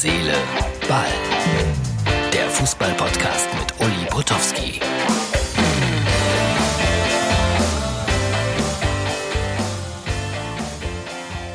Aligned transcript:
Seele, 0.00 0.34
Ball. 0.86 1.08
Der 2.32 2.48
Fußball-Podcast 2.50 3.48
mit 3.58 3.80
Uli 3.80 4.06
Potowski. 4.08 4.78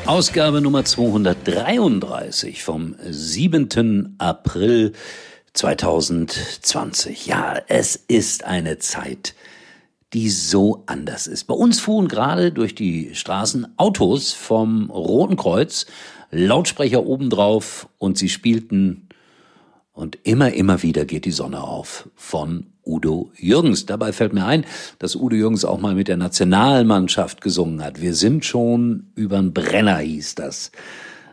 Ausgabe 0.04 0.60
Nummer 0.60 0.84
233 0.84 2.62
vom 2.62 2.96
7. 3.02 4.16
April 4.18 4.92
2020. 5.54 7.24
Ja, 7.24 7.62
es 7.68 7.96
ist 7.96 8.44
eine 8.44 8.78
Zeit, 8.78 9.34
die 10.14 10.30
so 10.30 10.84
anders 10.86 11.26
ist. 11.26 11.44
Bei 11.44 11.54
uns 11.54 11.80
fuhren 11.80 12.08
gerade 12.08 12.52
durch 12.52 12.74
die 12.74 13.14
Straßen 13.14 13.66
Autos 13.76 14.32
vom 14.32 14.88
Roten 14.88 15.36
Kreuz, 15.36 15.86
Lautsprecher 16.30 17.04
obendrauf 17.04 17.88
und 17.98 18.16
sie 18.16 18.28
spielten 18.28 19.08
und 19.92 20.18
immer, 20.22 20.52
immer 20.52 20.82
wieder 20.82 21.04
geht 21.04 21.24
die 21.24 21.30
Sonne 21.32 21.62
auf 21.62 22.08
von 22.14 22.66
Udo 22.84 23.30
Jürgens. 23.36 23.86
Dabei 23.86 24.12
fällt 24.12 24.32
mir 24.32 24.44
ein, 24.44 24.64
dass 24.98 25.16
Udo 25.16 25.36
Jürgens 25.36 25.64
auch 25.64 25.80
mal 25.80 25.94
mit 25.94 26.08
der 26.08 26.16
Nationalmannschaft 26.16 27.40
gesungen 27.40 27.82
hat. 27.82 28.00
Wir 28.00 28.14
sind 28.14 28.44
schon 28.44 29.10
übern 29.14 29.52
Brenner 29.52 29.98
hieß 29.98 30.36
das. 30.36 30.72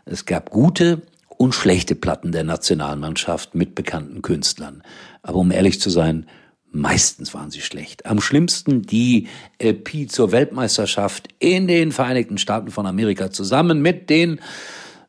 Es 0.04 0.26
gab 0.26 0.50
gute 0.50 1.02
und 1.28 1.54
schlechte 1.54 1.94
Platten 1.94 2.32
der 2.32 2.44
Nationalmannschaft 2.44 3.54
mit 3.54 3.74
bekannten 3.74 4.22
Künstlern. 4.22 4.82
Aber 5.22 5.38
um 5.38 5.50
ehrlich 5.50 5.80
zu 5.80 5.90
sein, 5.90 6.26
Meistens 6.74 7.34
waren 7.34 7.50
sie 7.50 7.60
schlecht. 7.60 8.06
Am 8.06 8.22
schlimmsten 8.22 8.80
die 8.80 9.28
LP 9.62 10.10
zur 10.10 10.32
Weltmeisterschaft 10.32 11.28
in 11.38 11.68
den 11.68 11.92
Vereinigten 11.92 12.38
Staaten 12.38 12.70
von 12.70 12.86
Amerika 12.86 13.30
zusammen 13.30 13.82
mit 13.82 14.08
den 14.08 14.40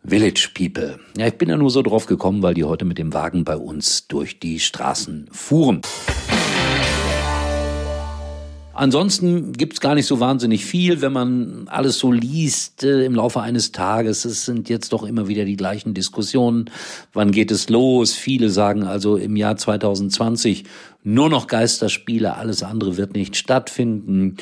Village 0.06 0.50
People. 0.54 1.00
Ja, 1.18 1.28
ich 1.28 1.38
bin 1.38 1.48
ja 1.48 1.56
nur 1.56 1.70
so 1.70 1.82
drauf 1.82 2.06
gekommen, 2.06 2.44
weil 2.44 2.54
die 2.54 2.66
heute 2.66 2.84
mit 2.84 2.98
dem 2.98 3.14
Wagen 3.14 3.46
bei 3.46 3.56
uns 3.56 4.10
durch 4.10 4.40
die 4.40 4.60
Straßen 4.60 5.30
fuhren. 5.32 5.82
Ansonsten 8.76 9.54
gibt's 9.54 9.80
gar 9.80 9.94
nicht 9.94 10.08
so 10.08 10.20
wahnsinnig 10.20 10.66
viel, 10.66 11.02
wenn 11.02 11.14
man 11.14 11.68
alles 11.68 12.00
so 12.00 12.12
liest 12.12 12.84
äh, 12.84 13.06
im 13.06 13.14
Laufe 13.14 13.40
eines 13.40 13.72
Tages. 13.72 14.26
Es 14.26 14.46
sind 14.46 14.68
jetzt 14.68 14.94
doch 14.94 15.04
immer 15.04 15.28
wieder 15.28 15.46
die 15.46 15.56
gleichen 15.56 15.94
Diskussionen. 15.94 16.72
Wann 17.14 17.32
geht 17.32 17.52
es 17.52 17.70
los? 17.70 18.14
Viele 18.14 18.50
sagen 18.50 18.84
also 18.84 19.16
im 19.16 19.36
Jahr 19.36 19.58
2020 19.58 20.64
nur 21.04 21.30
noch 21.30 21.48
Geisterspiele, 21.48 22.36
alles 22.36 22.64
andere 22.64 22.98
wird 22.98 23.14
nicht 23.14 23.36
stattfinden. 23.36 24.38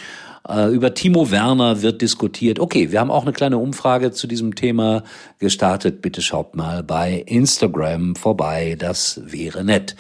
Äh, 0.48 0.74
über 0.74 0.94
Timo 0.94 1.30
Werner 1.30 1.82
wird 1.82 2.02
diskutiert. 2.02 2.60
Okay, 2.60 2.92
wir 2.92 3.02
haben 3.02 3.12
auch 3.12 3.24
eine 3.24 3.34
kleine 3.34 3.58
Umfrage 3.58 4.12
zu 4.12 4.28
diesem 4.28 4.56
Thema 4.56 5.04
gestartet. 5.40 6.02
Bitte 6.02 6.22
schaut 6.22 6.56
mal 6.56 6.84
bei 6.84 7.24
Instagram 7.26 8.16
vorbei, 8.16 8.78
das 8.80 9.22
wäre 9.26 9.66
nett. 9.66 9.96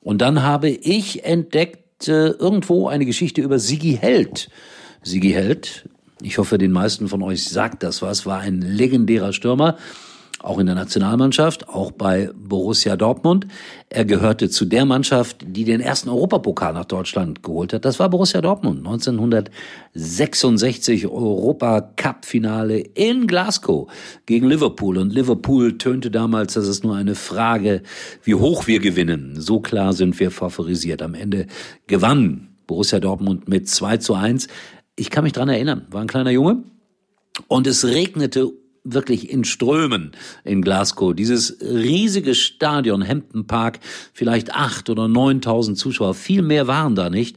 Und 0.00 0.22
dann 0.22 0.42
habe 0.42 0.70
ich 0.70 1.24
entdeckt, 1.24 1.85
äh, 2.08 2.28
irgendwo 2.28 2.88
eine 2.88 3.06
Geschichte 3.06 3.40
über 3.40 3.58
Sigi 3.58 3.96
Held. 4.00 4.48
Sigi 5.02 5.30
Held, 5.30 5.88
ich 6.22 6.38
hoffe, 6.38 6.58
den 6.58 6.72
meisten 6.72 7.08
von 7.08 7.22
euch 7.22 7.44
sagt 7.44 7.82
das 7.82 8.02
was, 8.02 8.26
war 8.26 8.40
ein 8.40 8.60
legendärer 8.60 9.32
Stürmer, 9.32 9.76
auch 10.46 10.58
in 10.58 10.66
der 10.66 10.74
Nationalmannschaft, 10.76 11.68
auch 11.68 11.90
bei 11.90 12.30
Borussia 12.34 12.96
Dortmund. 12.96 13.48
Er 13.88 14.04
gehörte 14.04 14.48
zu 14.48 14.64
der 14.64 14.84
Mannschaft, 14.84 15.38
die 15.44 15.64
den 15.64 15.80
ersten 15.80 16.08
Europapokal 16.08 16.72
nach 16.72 16.84
Deutschland 16.84 17.42
geholt 17.42 17.72
hat. 17.72 17.84
Das 17.84 17.98
war 17.98 18.08
Borussia 18.08 18.40
Dortmund 18.40 18.78
1966 18.78 21.08
Europacup-Finale 21.08 22.78
in 22.78 23.26
Glasgow 23.26 23.90
gegen 24.26 24.48
Liverpool. 24.48 24.98
Und 24.98 25.12
Liverpool 25.12 25.78
tönte 25.78 26.12
damals, 26.12 26.54
dass 26.54 26.68
es 26.68 26.84
nur 26.84 26.94
eine 26.94 27.16
Frage, 27.16 27.82
wie 28.22 28.36
hoch 28.36 28.68
wir 28.68 28.78
gewinnen. 28.78 29.40
So 29.40 29.58
klar 29.58 29.94
sind 29.94 30.20
wir 30.20 30.30
favorisiert. 30.30 31.02
Am 31.02 31.14
Ende 31.14 31.48
gewann 31.88 32.50
Borussia 32.68 33.00
Dortmund 33.00 33.48
mit 33.48 33.68
2 33.68 33.96
zu 33.96 34.14
1. 34.14 34.46
Ich 34.94 35.10
kann 35.10 35.24
mich 35.24 35.32
dran 35.32 35.48
erinnern, 35.48 35.88
war 35.90 36.02
ein 36.02 36.06
kleiner 36.06 36.30
Junge 36.30 36.62
und 37.48 37.66
es 37.66 37.84
regnete 37.84 38.52
wirklich 38.94 39.30
in 39.30 39.44
Strömen 39.44 40.12
in 40.44 40.62
Glasgow. 40.62 41.14
Dieses 41.14 41.58
riesige 41.60 42.34
Stadion 42.34 43.06
Hampton 43.06 43.46
Park, 43.46 43.80
vielleicht 44.12 44.54
acht 44.54 44.90
oder 44.90 45.08
neuntausend 45.08 45.78
Zuschauer, 45.78 46.14
viel 46.14 46.42
mehr 46.42 46.66
waren 46.66 46.94
da 46.94 47.10
nicht. 47.10 47.36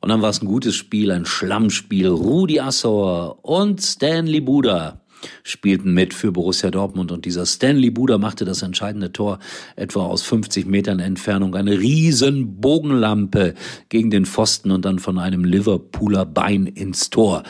Und 0.00 0.10
dann 0.10 0.22
war 0.22 0.30
es 0.30 0.42
ein 0.42 0.46
gutes 0.46 0.74
Spiel, 0.76 1.10
ein 1.10 1.24
Schlammspiel. 1.24 2.08
Rudi 2.08 2.60
Assauer 2.60 3.44
und 3.44 3.82
Stanley 3.82 4.40
Buda 4.40 5.00
spielten 5.42 5.94
mit 5.94 6.14
für 6.14 6.32
Borussia 6.32 6.70
Dortmund 6.70 7.10
und 7.10 7.24
dieser 7.24 7.46
Stanley 7.46 7.90
Buda 7.90 8.18
machte 8.18 8.44
das 8.44 8.62
entscheidende 8.62 9.12
Tor 9.12 9.38
etwa 9.74 10.06
aus 10.06 10.22
50 10.22 10.66
Metern 10.66 11.00
Entfernung. 11.00 11.54
Eine 11.54 11.78
riesen 11.78 12.60
Bogenlampe 12.60 13.54
gegen 13.88 14.10
den 14.10 14.26
Pfosten 14.26 14.70
und 14.70 14.84
dann 14.84 14.98
von 14.98 15.18
einem 15.18 15.44
Liverpooler 15.44 16.26
Bein 16.26 16.66
ins 16.66 17.10
Tor 17.10 17.42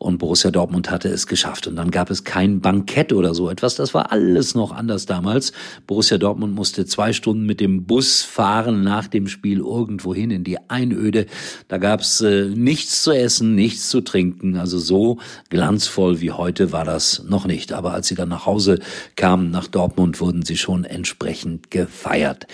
und 0.00 0.16
Borussia 0.16 0.50
Dortmund 0.50 0.90
hatte 0.90 1.10
es 1.10 1.26
geschafft. 1.26 1.66
Und 1.66 1.76
dann 1.76 1.90
gab 1.90 2.10
es 2.10 2.24
kein 2.24 2.62
Bankett 2.62 3.12
oder 3.12 3.34
so 3.34 3.50
etwas. 3.50 3.74
Das 3.74 3.92
war 3.92 4.12
alles 4.12 4.54
noch 4.54 4.72
anders 4.72 5.04
damals. 5.04 5.52
Borussia 5.86 6.16
Dortmund 6.16 6.54
musste 6.54 6.86
zwei 6.86 7.12
Stunden 7.12 7.44
mit 7.44 7.60
dem 7.60 7.84
Bus 7.84 8.22
fahren 8.22 8.82
nach 8.82 9.08
dem 9.08 9.28
Spiel 9.28 9.58
irgendwo 9.58 10.14
hin 10.14 10.30
in 10.30 10.42
die 10.42 10.56
Einöde. 10.70 11.26
Da 11.68 11.76
gab 11.76 12.00
es 12.00 12.22
äh, 12.22 12.46
nichts 12.46 13.02
zu 13.02 13.12
essen, 13.12 13.54
nichts 13.54 13.90
zu 13.90 14.00
trinken. 14.00 14.56
Also 14.56 14.78
so 14.78 15.18
glanzvoll 15.50 16.22
wie 16.22 16.30
heute 16.30 16.72
war 16.72 16.86
das 16.86 17.22
noch 17.28 17.46
nicht. 17.46 17.74
Aber 17.74 17.92
als 17.92 18.08
sie 18.08 18.14
dann 18.14 18.30
nach 18.30 18.46
Hause 18.46 18.78
kamen, 19.16 19.50
nach 19.50 19.66
Dortmund, 19.66 20.18
wurden 20.18 20.46
sie 20.46 20.56
schon 20.56 20.84
entsprechend 20.84 21.70
gefeiert. 21.70 22.46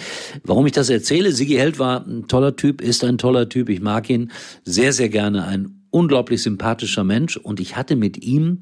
Warum 0.42 0.66
ich 0.66 0.72
das 0.72 0.90
erzähle? 0.90 1.30
Sigi 1.30 1.54
Held 1.54 1.78
war 1.78 2.04
ein 2.04 2.26
toller 2.26 2.56
Typ, 2.56 2.80
ist 2.80 3.04
ein 3.04 3.18
toller 3.18 3.48
Typ. 3.48 3.68
Ich 3.68 3.80
mag 3.80 4.10
ihn 4.10 4.32
sehr, 4.64 4.92
sehr 4.92 5.10
gerne. 5.10 5.44
Ein 5.44 5.75
unglaublich 5.96 6.42
sympathischer 6.42 7.04
Mensch 7.04 7.38
und 7.38 7.58
ich 7.58 7.74
hatte 7.74 7.96
mit 7.96 8.22
ihm 8.22 8.60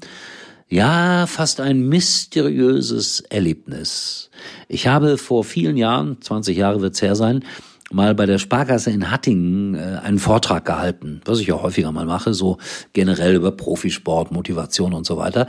ja, 0.69 1.27
fast 1.27 1.59
ein 1.59 1.81
mysteriöses 1.89 3.19
Erlebnis. 3.19 4.29
Ich 4.69 4.87
habe 4.87 5.17
vor 5.17 5.43
vielen 5.43 5.75
Jahren, 5.75 6.21
20 6.21 6.57
Jahre 6.57 6.81
wird's 6.81 7.01
her 7.01 7.15
sein, 7.15 7.43
mal 7.91 8.15
bei 8.15 8.25
der 8.25 8.39
Sparkasse 8.39 8.91
in 8.91 9.11
Hattingen 9.11 9.75
äh, 9.75 9.99
einen 10.03 10.19
Vortrag 10.19 10.65
gehalten, 10.65 11.21
was 11.25 11.39
ich 11.39 11.51
auch 11.51 11.63
häufiger 11.63 11.91
mal 11.91 12.05
mache, 12.05 12.33
so 12.33 12.57
generell 12.93 13.35
über 13.35 13.51
Profisport, 13.51 14.31
Motivation 14.31 14.93
und 14.93 15.05
so 15.05 15.17
weiter. 15.17 15.47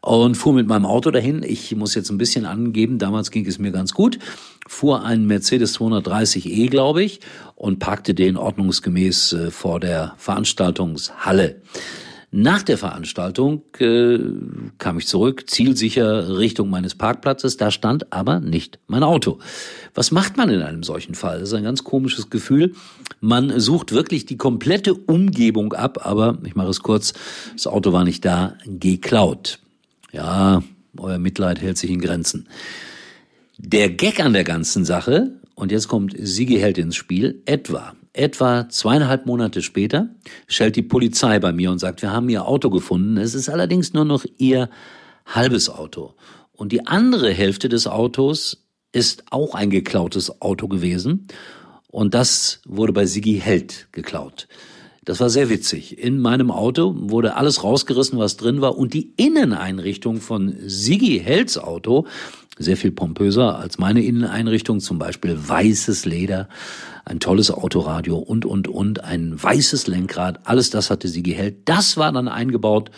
Und 0.00 0.36
fuhr 0.36 0.52
mit 0.52 0.68
meinem 0.68 0.86
Auto 0.86 1.10
dahin. 1.10 1.42
Ich 1.42 1.74
muss 1.74 1.94
jetzt 1.94 2.10
ein 2.10 2.18
bisschen 2.18 2.46
angeben, 2.46 2.98
damals 2.98 3.30
ging 3.30 3.46
es 3.46 3.58
mir 3.58 3.72
ganz 3.72 3.92
gut. 3.92 4.18
Fuhr 4.68 5.04
einen 5.04 5.26
Mercedes 5.26 5.76
230e, 5.78 6.68
glaube 6.68 7.02
ich, 7.02 7.20
und 7.54 7.78
parkte 7.78 8.14
den 8.14 8.36
ordnungsgemäß 8.36 9.32
äh, 9.32 9.50
vor 9.50 9.80
der 9.80 10.14
Veranstaltungshalle. 10.16 11.60
Nach 12.38 12.62
der 12.62 12.76
Veranstaltung 12.76 13.62
äh, 13.78 14.18
kam 14.76 14.98
ich 14.98 15.06
zurück, 15.06 15.48
zielsicher 15.48 16.36
Richtung 16.36 16.68
meines 16.68 16.94
Parkplatzes. 16.94 17.56
Da 17.56 17.70
stand 17.70 18.12
aber 18.12 18.40
nicht 18.40 18.78
mein 18.88 19.02
Auto. 19.02 19.38
Was 19.94 20.10
macht 20.10 20.36
man 20.36 20.50
in 20.50 20.60
einem 20.60 20.82
solchen 20.82 21.14
Fall? 21.14 21.40
Das 21.40 21.48
ist 21.48 21.54
ein 21.54 21.64
ganz 21.64 21.82
komisches 21.82 22.28
Gefühl. 22.28 22.74
Man 23.22 23.58
sucht 23.58 23.92
wirklich 23.92 24.26
die 24.26 24.36
komplette 24.36 24.92
Umgebung 24.92 25.72
ab, 25.72 26.04
aber 26.04 26.36
ich 26.44 26.54
mache 26.54 26.68
es 26.68 26.82
kurz, 26.82 27.14
das 27.54 27.66
Auto 27.66 27.94
war 27.94 28.04
nicht 28.04 28.22
da, 28.26 28.58
geklaut. 28.66 29.58
Ja, 30.12 30.62
euer 30.98 31.18
Mitleid 31.18 31.62
hält 31.62 31.78
sich 31.78 31.90
in 31.90 32.02
Grenzen. 32.02 32.48
Der 33.56 33.88
Gag 33.88 34.20
an 34.20 34.34
der 34.34 34.44
ganzen 34.44 34.84
Sache, 34.84 35.30
und 35.54 35.72
jetzt 35.72 35.88
kommt 35.88 36.14
Sigi 36.18 36.58
Held 36.58 36.76
ins 36.76 36.96
Spiel, 36.96 37.40
etwa 37.46 37.94
Etwa 38.16 38.66
zweieinhalb 38.70 39.26
Monate 39.26 39.60
später 39.60 40.08
schellt 40.46 40.76
die 40.76 40.82
Polizei 40.82 41.38
bei 41.38 41.52
mir 41.52 41.70
und 41.70 41.78
sagt, 41.78 42.00
wir 42.00 42.12
haben 42.12 42.30
ihr 42.30 42.46
Auto 42.46 42.70
gefunden. 42.70 43.18
Es 43.18 43.34
ist 43.34 43.50
allerdings 43.50 43.92
nur 43.92 44.06
noch 44.06 44.24
ihr 44.38 44.70
halbes 45.26 45.68
Auto. 45.68 46.14
Und 46.52 46.72
die 46.72 46.86
andere 46.86 47.30
Hälfte 47.30 47.68
des 47.68 47.86
Autos 47.86 48.66
ist 48.92 49.24
auch 49.30 49.54
ein 49.54 49.68
geklautes 49.68 50.40
Auto 50.40 50.66
gewesen. 50.66 51.28
Und 51.88 52.14
das 52.14 52.62
wurde 52.64 52.94
bei 52.94 53.04
Sigi 53.04 53.38
Held 53.38 53.88
geklaut. 53.92 54.48
Das 55.06 55.20
war 55.20 55.30
sehr 55.30 55.48
witzig. 55.48 55.98
In 56.02 56.18
meinem 56.18 56.50
Auto 56.50 56.92
wurde 56.98 57.36
alles 57.36 57.62
rausgerissen, 57.62 58.18
was 58.18 58.36
drin 58.36 58.60
war. 58.60 58.76
Und 58.76 58.92
die 58.92 59.12
Inneneinrichtung 59.16 60.20
von 60.20 60.56
Sigi 60.66 61.20
Helds 61.24 61.58
Auto, 61.58 62.06
sehr 62.58 62.76
viel 62.76 62.90
pompöser 62.90 63.56
als 63.56 63.78
meine 63.78 64.02
Inneneinrichtung, 64.02 64.80
zum 64.80 64.98
Beispiel 64.98 65.38
weißes 65.40 66.06
Leder, 66.06 66.48
ein 67.04 67.20
tolles 67.20 67.52
Autoradio 67.52 68.18
und, 68.18 68.44
und, 68.44 68.66
und, 68.66 69.04
ein 69.04 69.40
weißes 69.40 69.86
Lenkrad, 69.86 70.40
alles 70.42 70.70
das 70.70 70.90
hatte 70.90 71.06
sie 71.06 71.22
gehält. 71.22 71.68
Das 71.68 71.96
war 71.96 72.10
dann 72.10 72.26
eingebaut 72.26 72.90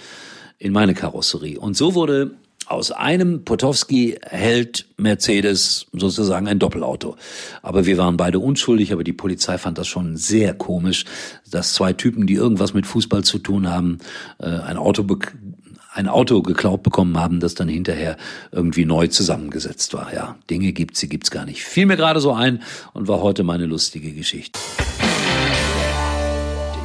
in 0.57 0.73
meine 0.73 0.95
Karosserie. 0.95 1.61
Und 1.61 1.77
so 1.77 1.95
wurde 1.95 2.31
aus 2.69 2.93
einem 2.93 3.45
Potowski 3.45 4.19
hält 4.23 4.87
Mercedes 4.97 5.87
sozusagen 5.93 6.49
ein 6.49 6.59
Doppelauto. 6.59 7.17
Aber 7.63 7.87
wir 7.87 7.97
waren 7.99 8.17
beide 8.17 8.39
unschuldig, 8.39 8.93
aber 8.93 9.05
die 9.05 9.13
Polizei 9.13 9.59
fand 9.59 9.79
das 9.79 9.89
schon 9.89 10.17
sehr 10.17 10.55
komisch, 10.55 11.05
dass 11.51 11.73
zwei 11.73 11.93
Typen, 11.93 12.27
die 12.27 12.35
irgendwas 12.35 12.75
mit 12.75 12.87
Fußball 12.87 13.25
zu 13.25 13.39
tun 13.39 13.69
haben, 13.69 13.99
äh, 14.39 14.47
ein 14.47 14.77
Auto 14.77 15.07
ein 15.95 16.07
Auto 16.07 16.43
geklaut 16.43 16.83
bekommen 16.83 17.19
haben, 17.19 17.41
das 17.41 17.55
dann 17.55 17.69
hinterher 17.69 18.17
irgendwie 18.53 18.85
neu 18.85 19.09
zusammengesetzt 19.09 19.95
war. 19.95 20.15
Ja, 20.15 20.37
Dinge 20.49 20.73
gibt's, 20.73 21.01
sie 21.01 21.09
gibt's 21.09 21.31
gar 21.31 21.45
nicht. 21.45 21.65
Fiel 21.65 21.87
mir 21.87 21.97
gerade 21.97 22.21
so 22.21 22.33
ein 22.33 22.63
und 22.93 23.09
war 23.09 23.21
heute 23.21 23.43
meine 23.43 23.67
lustige 23.67 24.13
Geschichte 24.13 24.61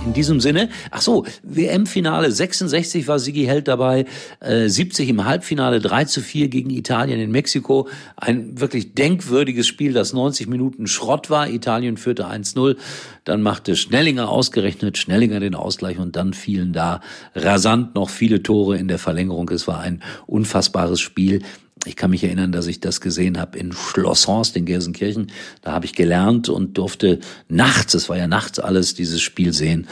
in 0.05 0.13
diesem 0.13 0.39
Sinne, 0.39 0.69
ach 0.91 1.01
so, 1.01 1.25
WM-Finale 1.43 2.31
66 2.31 3.07
war 3.07 3.19
Sigi 3.19 3.45
Held 3.45 3.67
dabei, 3.67 4.05
äh, 4.39 4.67
70 4.67 5.09
im 5.09 5.25
Halbfinale 5.25 5.79
3 5.79 6.05
zu 6.05 6.21
4 6.21 6.49
gegen 6.49 6.69
Italien 6.69 7.19
in 7.19 7.31
Mexiko. 7.31 7.87
Ein 8.15 8.59
wirklich 8.59 8.93
denkwürdiges 8.93 9.65
Spiel, 9.67 9.93
das 9.93 10.13
90 10.13 10.47
Minuten 10.47 10.87
Schrott 10.87 11.29
war. 11.29 11.49
Italien 11.49 11.97
führte 11.97 12.27
1-0. 12.27 12.75
Dann 13.23 13.41
machte 13.41 13.75
Schnellinger 13.75 14.29
ausgerechnet, 14.29 14.97
Schnellinger 14.97 15.39
den 15.39 15.55
Ausgleich 15.55 15.97
und 15.97 16.15
dann 16.15 16.33
fielen 16.33 16.73
da 16.73 17.01
rasant 17.35 17.95
noch 17.95 18.09
viele 18.09 18.43
Tore 18.43 18.77
in 18.77 18.87
der 18.87 18.99
Verlängerung. 18.99 19.49
Es 19.49 19.67
war 19.67 19.79
ein 19.79 20.03
unfassbares 20.27 20.99
Spiel. 20.99 21.41
Ich 21.85 21.95
kann 21.95 22.11
mich 22.11 22.23
erinnern, 22.23 22.51
dass 22.51 22.67
ich 22.67 22.79
das 22.79 23.01
gesehen 23.01 23.39
habe 23.39 23.57
in 23.57 23.73
Schloss 23.73 24.27
Horst 24.27 24.55
in 24.55 24.65
Gelsenkirchen. 24.65 25.31
Da 25.61 25.73
habe 25.73 25.85
ich 25.85 25.93
gelernt 25.93 26.49
und 26.49 26.77
durfte 26.77 27.19
nachts, 27.49 27.93
es 27.93 28.07
war 28.09 28.17
ja 28.17 28.27
nachts 28.27 28.59
alles, 28.59 28.93
dieses 28.93 29.21
Spiel 29.21 29.53
sehen. 29.53 29.87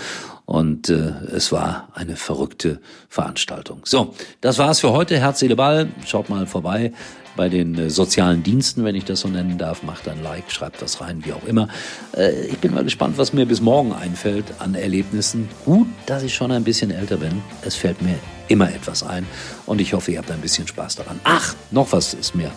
Und 0.45 0.89
äh, 0.89 1.13
es 1.33 1.51
war 1.51 1.89
eine 1.93 2.15
verrückte 2.15 2.79
Veranstaltung. 3.09 3.81
So, 3.85 4.13
das 4.41 4.57
war's 4.57 4.79
für 4.79 4.91
heute. 4.91 5.17
Herz, 5.17 5.39
Seele, 5.39 5.55
Ball. 5.55 5.89
Schaut 6.05 6.29
mal 6.29 6.45
vorbei 6.45 6.91
bei 7.35 7.49
den 7.49 7.77
äh, 7.77 7.89
sozialen 7.89 8.43
Diensten, 8.43 8.83
wenn 8.83 8.95
ich 8.95 9.05
das 9.05 9.21
so 9.21 9.27
nennen 9.27 9.57
darf. 9.57 9.83
Macht 9.83 10.07
ein 10.07 10.21
Like, 10.21 10.51
schreibt 10.51 10.81
das 10.81 11.01
rein, 11.01 11.23
wie 11.25 11.33
auch 11.33 11.45
immer. 11.45 11.67
Äh, 12.15 12.47
ich 12.47 12.57
bin 12.57 12.73
mal 12.73 12.83
gespannt, 12.83 13.17
was 13.17 13.33
mir 13.33 13.45
bis 13.45 13.61
morgen 13.61 13.93
einfällt 13.93 14.45
an 14.59 14.75
Erlebnissen. 14.75 15.49
Gut, 15.65 15.87
dass 16.05 16.23
ich 16.23 16.33
schon 16.33 16.51
ein 16.51 16.63
bisschen 16.63 16.91
älter 16.91 17.17
bin. 17.17 17.41
Es 17.61 17.75
fällt 17.75 18.01
mir 18.01 18.15
immer 18.47 18.69
etwas 18.69 19.03
ein 19.03 19.25
und 19.65 19.79
ich 19.79 19.93
hoffe, 19.93 20.11
ihr 20.11 20.17
habt 20.17 20.31
ein 20.31 20.41
bisschen 20.41 20.67
Spaß 20.67 20.97
daran. 20.97 21.19
Ach, 21.23 21.55
noch 21.71 21.91
was 21.93 22.13
ist 22.13 22.35
mir 22.35 22.51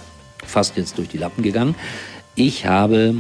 fast 0.45 0.77
jetzt 0.77 0.99
durch 0.99 1.09
die 1.09 1.19
Lappen 1.19 1.43
gegangen. 1.43 1.75
Ich 2.35 2.67
habe 2.67 3.15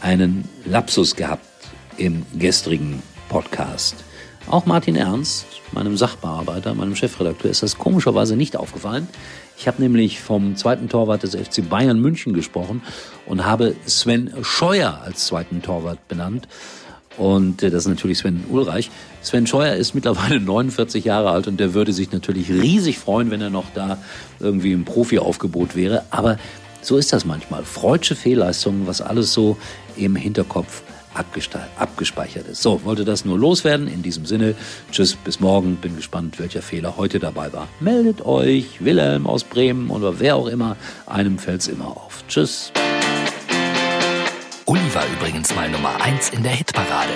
einen 0.00 0.48
Lapsus 0.64 1.16
gehabt 1.16 1.44
im 1.96 2.24
gestrigen 2.38 3.02
Podcast. 3.32 3.96
Auch 4.46 4.66
Martin 4.66 4.94
Ernst, 4.94 5.46
meinem 5.72 5.96
Sachbearbeiter, 5.96 6.74
meinem 6.74 6.94
Chefredakteur, 6.94 7.50
ist 7.50 7.62
das 7.62 7.78
komischerweise 7.78 8.36
nicht 8.36 8.56
aufgefallen. 8.56 9.08
Ich 9.56 9.66
habe 9.66 9.80
nämlich 9.80 10.20
vom 10.20 10.54
zweiten 10.54 10.90
Torwart 10.90 11.22
des 11.22 11.34
FC 11.34 11.66
Bayern 11.66 11.98
München 11.98 12.34
gesprochen 12.34 12.82
und 13.24 13.46
habe 13.46 13.74
Sven 13.86 14.34
Scheuer 14.42 15.00
als 15.02 15.28
zweiten 15.28 15.62
Torwart 15.62 16.08
benannt. 16.08 16.46
Und 17.16 17.62
äh, 17.62 17.70
das 17.70 17.84
ist 17.84 17.88
natürlich 17.88 18.18
Sven 18.18 18.44
Ulreich. 18.50 18.90
Sven 19.22 19.46
Scheuer 19.46 19.76
ist 19.76 19.94
mittlerweile 19.94 20.38
49 20.40 21.02
Jahre 21.02 21.30
alt 21.30 21.46
und 21.46 21.58
der 21.58 21.72
würde 21.72 21.94
sich 21.94 22.12
natürlich 22.12 22.50
riesig 22.50 22.98
freuen, 22.98 23.30
wenn 23.30 23.40
er 23.40 23.48
noch 23.48 23.70
da 23.72 23.96
irgendwie 24.40 24.72
im 24.72 24.84
Profi-Aufgebot 24.84 25.74
wäre. 25.74 26.04
Aber 26.10 26.36
so 26.82 26.98
ist 26.98 27.14
das 27.14 27.24
manchmal. 27.24 27.64
Freudsche 27.64 28.14
Fehlleistungen, 28.14 28.86
was 28.86 29.00
alles 29.00 29.32
so 29.32 29.56
im 29.96 30.16
Hinterkopf 30.16 30.82
abgespeichert 31.14 32.48
ist. 32.48 32.62
So, 32.62 32.84
wollte 32.84 33.04
das 33.04 33.24
nur 33.24 33.38
loswerden. 33.38 33.88
In 33.88 34.02
diesem 34.02 34.26
Sinne, 34.26 34.54
tschüss, 34.90 35.14
bis 35.16 35.40
morgen. 35.40 35.76
Bin 35.76 35.96
gespannt, 35.96 36.38
welcher 36.38 36.62
Fehler 36.62 36.96
heute 36.96 37.18
dabei 37.18 37.52
war. 37.52 37.68
Meldet 37.80 38.24
euch, 38.24 38.84
Wilhelm 38.84 39.26
aus 39.26 39.44
Bremen 39.44 39.90
oder 39.90 40.20
wer 40.20 40.36
auch 40.36 40.46
immer. 40.46 40.76
Einem 41.06 41.38
fällt's 41.38 41.68
immer 41.68 41.88
auf. 41.88 42.24
Tschüss. 42.28 42.72
Uli 44.66 44.94
war 44.94 45.04
übrigens 45.18 45.54
mal 45.54 45.68
Nummer 45.68 46.00
1 46.00 46.30
in 46.30 46.42
der 46.42 46.52
Hitparade. 46.52 47.12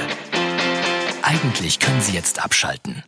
Eigentlich 1.23 1.81
können 1.81 2.01
Sie 2.01 2.13
jetzt 2.13 2.45
abschalten. 2.45 3.03